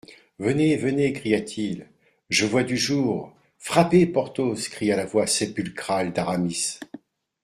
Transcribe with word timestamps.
Venez! 0.39 0.77
venez! 0.77 1.13
cria-t-il, 1.13 1.85
je 2.31 2.47
vois 2.47 2.63
du 2.63 2.75
jour! 2.75 3.35
Frappez, 3.59 4.07
Porthos! 4.07 4.55
cria 4.71 4.97
la 4.97 5.05
voix 5.05 5.27
sépulcrale 5.27 6.11
d'Aramis. 6.11 6.79